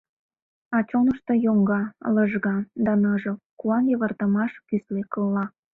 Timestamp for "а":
0.75-0.77